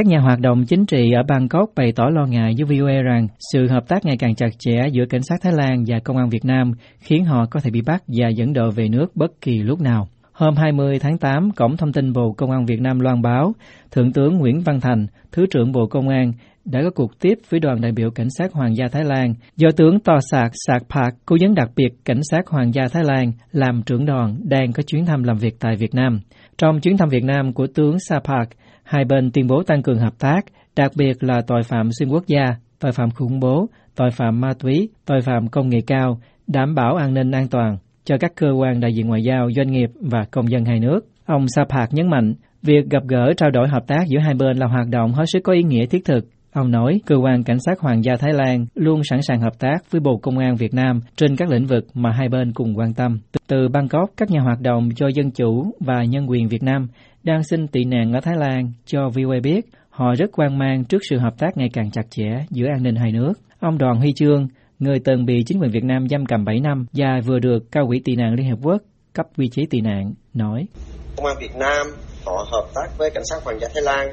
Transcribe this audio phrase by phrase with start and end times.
[0.00, 3.28] Các nhà hoạt động chính trị ở Bangkok bày tỏ lo ngại với VOA rằng
[3.52, 6.28] sự hợp tác ngày càng chặt chẽ giữa cảnh sát Thái Lan và công an
[6.28, 9.62] Việt Nam khiến họ có thể bị bắt và dẫn độ về nước bất kỳ
[9.62, 10.08] lúc nào.
[10.32, 13.52] Hôm 20 tháng 8, Cổng Thông tin Bộ Công an Việt Nam loan báo,
[13.90, 16.32] Thượng tướng Nguyễn Văn Thành, Thứ trưởng Bộ Công an,
[16.64, 19.68] đã có cuộc tiếp với đoàn đại biểu cảnh sát Hoàng gia Thái Lan do
[19.76, 23.32] tướng To Sạc Sạc phạc cố vấn đặc biệt cảnh sát Hoàng gia Thái Lan,
[23.52, 26.20] làm trưởng đoàn đang có chuyến thăm làm việc tại Việt Nam.
[26.58, 28.20] Trong chuyến thăm Việt Nam của tướng Sa
[28.90, 30.40] hai bên tuyên bố tăng cường hợp tác,
[30.76, 34.52] đặc biệt là tội phạm xuyên quốc gia, tội phạm khủng bố, tội phạm ma
[34.58, 38.50] túy, tội phạm công nghệ cao, đảm bảo an ninh an toàn cho các cơ
[38.50, 41.00] quan đại diện ngoại giao, doanh nghiệp và công dân hai nước.
[41.26, 44.66] Ông Sapak nhấn mạnh, việc gặp gỡ trao đổi hợp tác giữa hai bên là
[44.66, 46.24] hoạt động hết sức có ý nghĩa thiết thực.
[46.52, 49.90] Ông nói, cơ quan cảnh sát Hoàng gia Thái Lan luôn sẵn sàng hợp tác
[49.90, 52.94] với Bộ Công an Việt Nam trên các lĩnh vực mà hai bên cùng quan
[52.94, 53.20] tâm.
[53.46, 56.88] Từ Bangkok, các nhà hoạt động cho dân chủ và nhân quyền Việt Nam
[57.22, 60.98] đang xin tị nạn ở Thái Lan cho VOA biết họ rất quan mang trước
[61.10, 63.32] sự hợp tác ngày càng chặt chẽ giữa an ninh hai nước.
[63.60, 66.86] Ông Đoàn Huy Chương, người từng bị chính quyền Việt Nam giam cầm 7 năm
[66.92, 70.12] và vừa được cao quỹ tị nạn Liên Hợp Quốc cấp quy chế tị nạn,
[70.34, 70.66] nói.
[71.16, 71.86] Công an Việt Nam
[72.26, 74.08] họ hợp tác với cảnh sát Hoàng gia Thái Lan,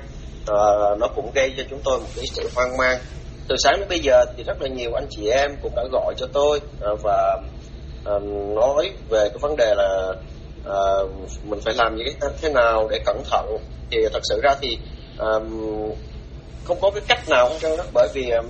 [0.52, 3.00] uh, nó cũng gây cho chúng tôi một cái sự hoang mang.
[3.48, 6.14] Từ sáng đến bây giờ thì rất là nhiều anh chị em cũng đã gọi
[6.18, 6.62] cho tôi
[6.92, 7.42] uh, và
[8.16, 8.24] uh,
[8.56, 10.14] nói về cái vấn đề là
[10.70, 11.10] uh,
[11.44, 12.04] mình phải làm như
[12.42, 13.58] thế nào để cẩn thận.
[13.92, 14.78] Thì thật sự ra thì
[15.20, 15.92] um,
[16.64, 18.46] không có cái cách nào hết trơn đó bởi vì um,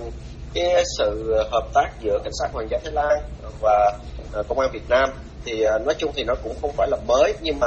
[0.54, 3.18] cái sự hợp tác giữa cảnh sát hoàng gia Thái Lan
[3.60, 3.92] và
[4.40, 5.10] uh, công an Việt Nam
[5.44, 7.66] thì uh, nói chung thì nó cũng không phải là mới nhưng mà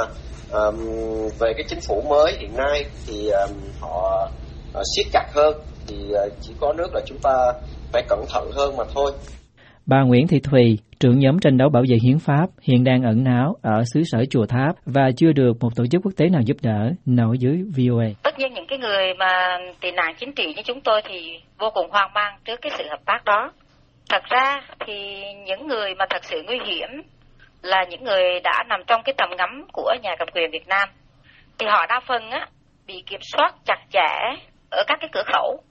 [0.52, 0.76] um,
[1.38, 3.50] về cái chính phủ mới hiện nay thì um,
[3.80, 4.28] họ
[4.78, 5.54] uh, siết chặt hơn
[5.86, 7.52] thì uh, chỉ có nước là chúng ta
[7.92, 9.12] phải cẩn thận hơn mà thôi.
[9.86, 13.24] Bà Nguyễn Thị Thùy, trưởng nhóm tranh đấu bảo vệ hiến pháp, hiện đang ẩn
[13.24, 16.42] náu ở xứ sở Chùa Tháp và chưa được một tổ chức quốc tế nào
[16.46, 18.06] giúp đỡ, nói dưới VOA.
[18.22, 21.70] Tất nhiên những cái người mà tị nạn chính trị như chúng tôi thì vô
[21.74, 23.52] cùng hoang mang trước cái sự hợp tác đó.
[24.10, 26.88] Thật ra thì những người mà thật sự nguy hiểm
[27.62, 30.88] là những người đã nằm trong cái tầm ngắm của nhà cầm quyền Việt Nam.
[31.58, 32.46] Thì họ đa phần á,
[32.86, 34.36] bị kiểm soát chặt chẽ
[34.70, 35.62] ở các cái cửa khẩu.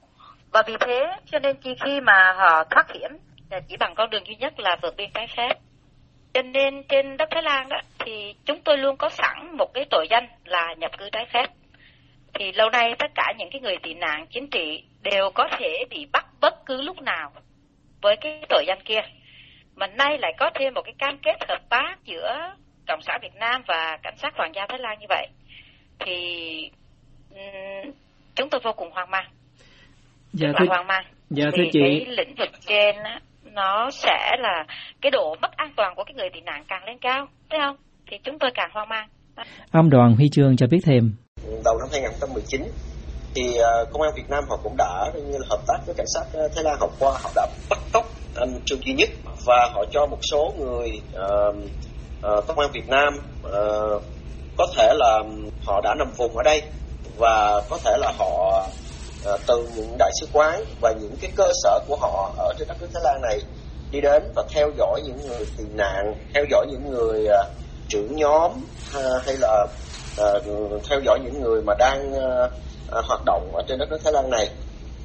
[0.52, 3.12] Và vì thế cho nên chỉ khi mà họ thoát hiểm
[3.50, 5.54] là chỉ bằng con đường duy nhất là vượt biên trái phép.
[6.34, 9.86] Cho nên trên đất Thái Lan đó thì chúng tôi luôn có sẵn một cái
[9.90, 11.48] tội danh là nhập cư trái phép.
[12.34, 15.86] Thì lâu nay tất cả những cái người tị nạn chính trị đều có thể
[15.90, 17.32] bị bắt bất cứ lúc nào
[18.02, 19.02] với cái tội danh kia.
[19.82, 22.54] Mà nay lại có thêm một cái cam kết hợp tác giữa
[22.88, 25.28] Cộng sản Việt Nam và Cảnh sát Hoàng gia Thái Lan như vậy.
[26.00, 26.16] Thì
[27.30, 27.92] um,
[28.36, 29.26] chúng tôi vô cùng hoang mang.
[30.34, 31.06] Dạ, Rất thưa, hoang mang.
[31.30, 31.80] dạ, Thì thưa chị.
[32.06, 34.66] cái lĩnh vực trên á, nó sẽ là
[35.02, 37.76] cái độ mất an toàn của cái người tị nạn càng lên cao, thấy không?
[38.12, 39.08] Thì chúng tôi càng hoang mang.
[39.72, 41.16] Ông Đoàn Huy Chương cho biết thêm.
[41.66, 42.62] Đầu năm 2019
[43.36, 46.08] thì uh, công an Việt Nam họ cũng đã như là hợp tác với cảnh
[46.14, 46.24] sát
[46.56, 48.06] Thái Lan học qua họ đã bắt cóc
[48.36, 49.10] anh Trương duy nhất
[49.46, 51.56] và họ cho một số người uh,
[52.38, 54.02] uh, công an Việt Nam uh,
[54.58, 55.24] có thể là
[55.66, 56.62] họ đã nằm vùng ở đây
[57.18, 58.68] và có thể là họ
[59.34, 62.68] uh, từ những đại sứ quán và những cái cơ sở của họ ở trên
[62.68, 63.40] đất nước Thái Lan này
[63.92, 67.48] đi đến và theo dõi những người tị nạn, theo dõi những người uh,
[67.88, 68.52] trưởng nhóm
[68.98, 69.68] uh, hay là
[70.22, 72.52] uh, theo dõi những người mà đang uh,
[73.00, 74.50] uh, hoạt động ở trên đất nước Thái Lan này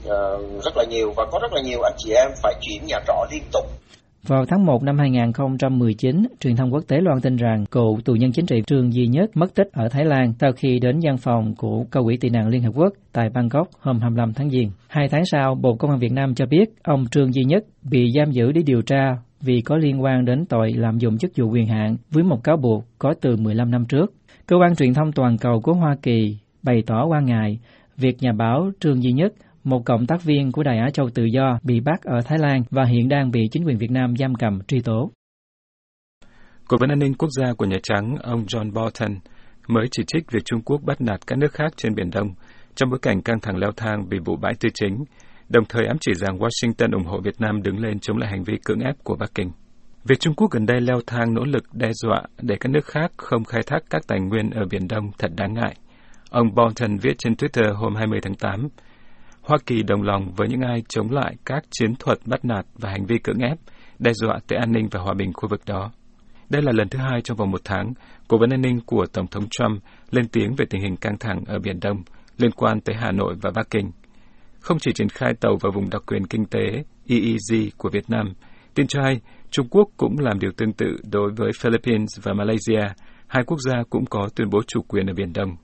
[0.04, 3.00] uh, rất là nhiều và có rất là nhiều anh chị em phải chuyển nhà
[3.06, 3.66] trọ liên tục.
[4.28, 8.32] Vào tháng 1 năm 2019, truyền thông quốc tế loan tin rằng cựu tù nhân
[8.32, 11.54] chính trị Trương Duy Nhất mất tích ở Thái Lan sau khi đến văn phòng
[11.58, 14.70] của Cao ủy tị nạn Liên Hợp Quốc tại Bangkok hôm 25 tháng Giêng.
[14.88, 18.12] Hai tháng sau, Bộ Công an Việt Nam cho biết ông Trương Duy Nhất bị
[18.16, 21.50] giam giữ để điều tra vì có liên quan đến tội lạm dụng chức vụ
[21.50, 24.12] quyền hạn với một cáo buộc có từ 15 năm trước.
[24.46, 27.58] Cơ quan truyền thông toàn cầu của Hoa Kỳ bày tỏ quan ngại
[27.96, 29.32] việc nhà báo Trương Duy Nhất
[29.66, 32.62] một cộng tác viên của Đài Á Châu Tự Do bị bắt ở Thái Lan
[32.70, 35.10] và hiện đang bị chính quyền Việt Nam giam cầm truy tố.
[36.68, 39.18] Cố vấn an ninh quốc gia của Nhà Trắng, ông John Bolton,
[39.68, 42.34] mới chỉ trích việc Trung Quốc bắt nạt các nước khác trên Biển Đông
[42.74, 45.04] trong bối cảnh căng thẳng leo thang vì vụ bãi tư chính,
[45.48, 48.44] đồng thời ám chỉ rằng Washington ủng hộ Việt Nam đứng lên chống lại hành
[48.44, 49.50] vi cưỡng ép của Bắc Kinh.
[50.04, 53.10] Việc Trung Quốc gần đây leo thang nỗ lực đe dọa để các nước khác
[53.16, 55.76] không khai thác các tài nguyên ở Biển Đông thật đáng ngại.
[56.30, 58.68] Ông Bolton viết trên Twitter hôm 20 tháng 8,
[59.46, 62.90] Hoa Kỳ đồng lòng với những ai chống lại các chiến thuật bắt nạt và
[62.90, 63.58] hành vi cưỡng ép,
[63.98, 65.90] đe dọa tới an ninh và hòa bình khu vực đó.
[66.50, 67.92] Đây là lần thứ hai trong vòng một tháng,
[68.28, 71.44] Cố vấn an ninh của Tổng thống Trump lên tiếng về tình hình căng thẳng
[71.46, 72.02] ở Biển Đông
[72.38, 73.90] liên quan tới Hà Nội và Bắc Kinh.
[74.60, 78.32] Không chỉ triển khai tàu vào vùng đặc quyền kinh tế EEZ của Việt Nam,
[78.74, 79.20] tin cho hay
[79.50, 82.82] Trung Quốc cũng làm điều tương tự đối với Philippines và Malaysia,
[83.26, 85.56] hai quốc gia cũng có tuyên bố chủ quyền ở Biển Đông.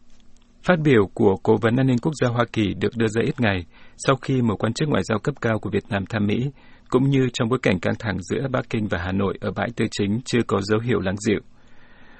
[0.64, 3.40] Phát biểu của Cố vấn An ninh Quốc gia Hoa Kỳ được đưa ra ít
[3.40, 3.64] ngày
[3.96, 6.50] sau khi một quan chức ngoại giao cấp cao của Việt Nam thăm Mỹ,
[6.88, 9.68] cũng như trong bối cảnh căng thẳng giữa Bắc Kinh và Hà Nội ở bãi
[9.76, 11.40] tư chính chưa có dấu hiệu lắng dịu.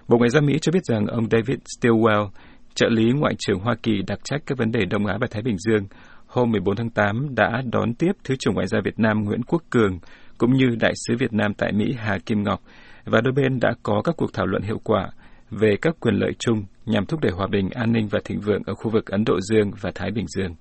[0.09, 2.29] Bộ Ngoại giao Mỹ cho biết rằng ông David Stilwell,
[2.75, 5.43] trợ lý Ngoại trưởng Hoa Kỳ đặc trách các vấn đề Đông Á và Thái
[5.43, 5.85] Bình Dương,
[6.27, 9.62] hôm 14 tháng 8 đã đón tiếp Thứ trưởng Ngoại giao Việt Nam Nguyễn Quốc
[9.71, 9.99] Cường
[10.38, 12.61] cũng như Đại sứ Việt Nam tại Mỹ Hà Kim Ngọc
[13.05, 15.11] và đôi bên đã có các cuộc thảo luận hiệu quả
[15.50, 18.62] về các quyền lợi chung nhằm thúc đẩy hòa bình, an ninh và thịnh vượng
[18.67, 20.55] ở khu vực Ấn Độ Dương và Thái Bình Dương.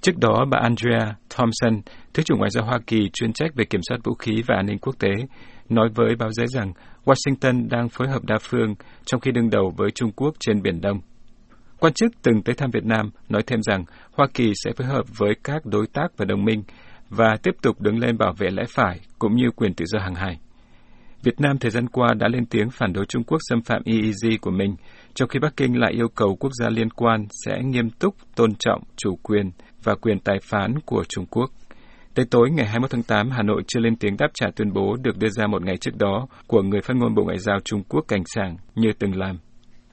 [0.00, 1.80] Trước đó, bà Andrea Thompson,
[2.14, 4.66] Thứ trưởng Ngoại giao Hoa Kỳ chuyên trách về kiểm soát vũ khí và an
[4.66, 5.10] ninh quốc tế,
[5.68, 6.72] nói với báo giới rằng
[7.04, 8.74] Washington đang phối hợp đa phương
[9.04, 11.00] trong khi đương đầu với Trung Quốc trên Biển Đông.
[11.78, 15.04] Quan chức từng tới thăm Việt Nam nói thêm rằng Hoa Kỳ sẽ phối hợp
[15.18, 16.62] với các đối tác và đồng minh
[17.08, 20.14] và tiếp tục đứng lên bảo vệ lẽ phải cũng như quyền tự do hàng
[20.14, 20.38] hải.
[21.22, 24.36] Việt Nam thời gian qua đã lên tiếng phản đối Trung Quốc xâm phạm EEZ
[24.40, 24.76] của mình,
[25.14, 28.54] trong khi Bắc Kinh lại yêu cầu quốc gia liên quan sẽ nghiêm túc tôn
[28.54, 29.50] trọng chủ quyền
[29.82, 31.50] và quyền tài phán của Trung Quốc.
[32.14, 34.96] Tới tối ngày 21 tháng 8, Hà Nội chưa lên tiếng đáp trả tuyên bố
[35.02, 37.82] được đưa ra một ngày trước đó của người phát ngôn Bộ Ngoại giao Trung
[37.88, 39.38] Quốc Cảnh Sảng như từng làm.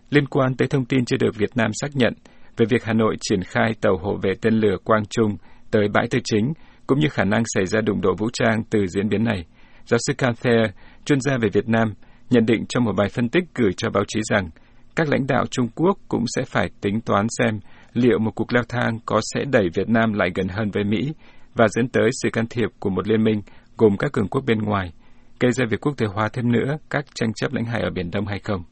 [0.09, 2.13] Liên quan tới thông tin chưa được Việt Nam xác nhận
[2.57, 5.37] về việc Hà Nội triển khai tàu hộ vệ tên lửa Quang Trung
[5.71, 6.53] tới bãi tư chính,
[6.87, 9.45] cũng như khả năng xảy ra đụng độ vũ trang từ diễn biến này,
[9.85, 10.71] giáo sư Canther,
[11.07, 11.93] chuyên gia về Việt Nam,
[12.29, 14.49] nhận định trong một bài phân tích gửi cho báo chí rằng
[14.95, 17.59] các lãnh đạo Trung Quốc cũng sẽ phải tính toán xem
[17.93, 21.13] liệu một cuộc leo thang có sẽ đẩy Việt Nam lại gần hơn với Mỹ
[21.55, 23.41] và dẫn tới sự can thiệp của một liên minh
[23.77, 24.93] gồm các cường quốc bên ngoài,
[25.39, 28.11] gây ra việc quốc tế hóa thêm nữa các tranh chấp lãnh hải ở Biển
[28.11, 28.63] Đông hay không.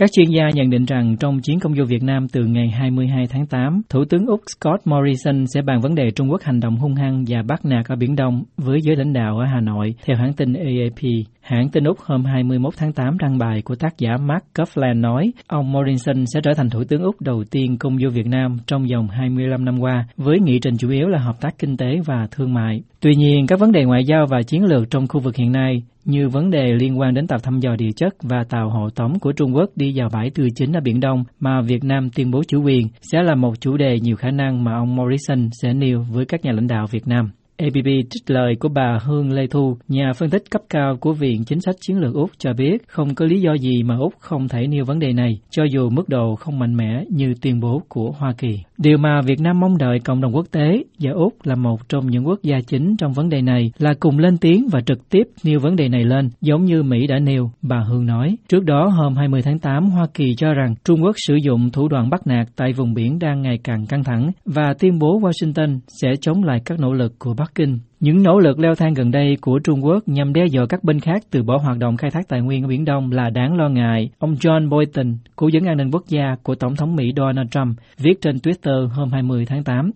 [0.00, 3.26] Các chuyên gia nhận định rằng trong chuyến công du Việt Nam từ ngày 22
[3.30, 6.76] tháng 8, Thủ tướng Úc Scott Morrison sẽ bàn vấn đề Trung Quốc hành động
[6.76, 9.94] hung hăng và bắt nạt ở Biển Đông với giới lãnh đạo ở Hà Nội,
[10.04, 11.10] theo hãng tin AAP.
[11.40, 15.32] Hãng tin Úc hôm 21 tháng 8 đăng bài của tác giả Mark Coughlin nói
[15.46, 18.86] ông Morrison sẽ trở thành Thủ tướng Úc đầu tiên công du Việt Nam trong
[18.92, 22.26] vòng 25 năm qua, với nghị trình chủ yếu là hợp tác kinh tế và
[22.30, 22.82] thương mại.
[23.00, 25.82] Tuy nhiên, các vấn đề ngoại giao và chiến lược trong khu vực hiện nay
[26.10, 29.18] như vấn đề liên quan đến tàu thăm dò địa chất và tàu hộ tống
[29.18, 32.30] của Trung Quốc đi vào bãi tư chính ở Biển Đông mà Việt Nam tuyên
[32.30, 35.72] bố chủ quyền sẽ là một chủ đề nhiều khả năng mà ông Morrison sẽ
[35.72, 37.30] nêu với các nhà lãnh đạo Việt Nam.
[37.60, 41.44] ABB trích lời của bà Hương Lê Thu, nhà phân tích cấp cao của Viện
[41.44, 44.48] Chính sách Chiến lược Úc cho biết không có lý do gì mà Úc không
[44.48, 47.82] thể nêu vấn đề này, cho dù mức độ không mạnh mẽ như tuyên bố
[47.88, 48.58] của Hoa Kỳ.
[48.78, 52.06] Điều mà Việt Nam mong đợi cộng đồng quốc tế và Úc là một trong
[52.06, 55.22] những quốc gia chính trong vấn đề này là cùng lên tiếng và trực tiếp
[55.44, 58.36] nêu vấn đề này lên, giống như Mỹ đã nêu, bà Hương nói.
[58.48, 61.88] Trước đó, hôm 20 tháng 8, Hoa Kỳ cho rằng Trung Quốc sử dụng thủ
[61.88, 65.78] đoạn bắt nạt tại vùng biển đang ngày càng căng thẳng và tuyên bố Washington
[65.88, 67.78] sẽ chống lại các nỗ lực của Bắc Bắc Kinh.
[68.00, 71.00] Những nỗ lực leo thang gần đây của Trung Quốc nhằm đe dọa các bên
[71.00, 73.68] khác từ bỏ hoạt động khai thác tài nguyên ở Biển Đông là đáng lo
[73.68, 74.10] ngại.
[74.18, 77.78] Ông John Bolton, cố vấn an ninh quốc gia của Tổng thống Mỹ Donald Trump,
[77.98, 79.90] viết trên Twitter hôm 20 tháng 8.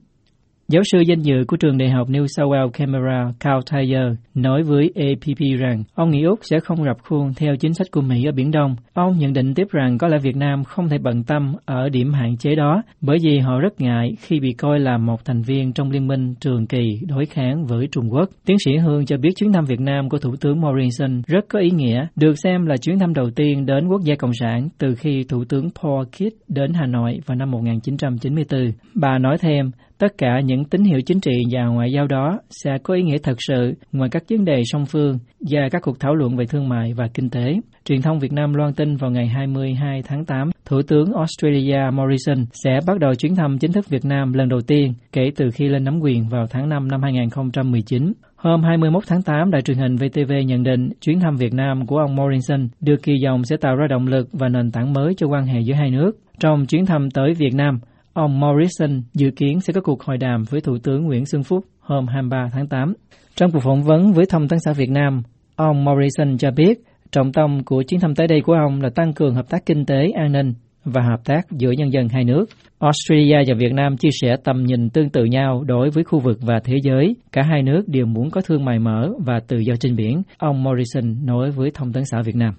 [0.69, 4.62] Giáo sư danh dự của trường đại học New South Wales Canberra, Carl Thayer, nói
[4.62, 8.25] với APP rằng ông nghĩ Úc sẽ không rập khuôn theo chính sách của Mỹ
[8.25, 8.76] ở Biển Đông.
[8.93, 12.12] Ông nhận định tiếp rằng có lẽ Việt Nam không thể bận tâm ở điểm
[12.12, 15.72] hạn chế đó bởi vì họ rất ngại khi bị coi là một thành viên
[15.72, 18.28] trong liên minh trường kỳ đối kháng với Trung Quốc.
[18.46, 21.58] Tiến sĩ Hương cho biết chuyến thăm Việt Nam của Thủ tướng Morrison rất có
[21.58, 24.94] ý nghĩa, được xem là chuyến thăm đầu tiên đến quốc gia Cộng sản từ
[24.94, 28.72] khi Thủ tướng Paul Kidd đến Hà Nội vào năm 1994.
[28.94, 29.70] Bà nói thêm,
[30.05, 33.19] Tất cả những tín hiệu chính trị và ngoại giao đó sẽ có ý nghĩa
[33.23, 36.69] thật sự ngoài các vấn đề song phương và các cuộc thảo luận về thương
[36.69, 37.55] mại và kinh tế.
[37.85, 42.47] Truyền thông Việt Nam loan tin vào ngày 22 tháng 8, Thủ tướng Australia Morrison
[42.64, 45.69] sẽ bắt đầu chuyến thăm chính thức Việt Nam lần đầu tiên kể từ khi
[45.69, 48.12] lên nắm quyền vào tháng 5 năm 2019.
[48.37, 51.99] Hôm 21 tháng 8, đài truyền hình VTV nhận định chuyến thăm Việt Nam của
[51.99, 55.26] ông Morrison được kỳ vọng sẽ tạo ra động lực và nền tảng mới cho
[55.26, 56.12] quan hệ giữa hai nước.
[56.38, 57.81] Trong chuyến thăm tới Việt Nam,
[58.14, 61.64] Ông Morrison dự kiến sẽ có cuộc hội đàm với Thủ tướng Nguyễn Xuân Phúc
[61.80, 62.94] hôm 23 tháng 8.
[63.37, 65.23] Trong cuộc phỏng vấn với Thông tấn xã Việt Nam,
[65.56, 66.78] ông Morrison cho biết
[67.12, 69.87] trọng tâm của chuyến thăm tới đây của ông là tăng cường hợp tác kinh
[69.87, 70.52] tế, an ninh
[70.85, 72.47] và hợp tác giữa nhân dân hai nước.
[72.78, 76.38] Australia và Việt Nam chia sẻ tầm nhìn tương tự nhau đối với khu vực
[76.42, 77.16] và thế giới.
[77.33, 80.62] Cả hai nước đều muốn có thương mại mở và tự do trên biển, ông
[80.62, 82.54] Morrison nói với Thông tấn xã Việt Nam.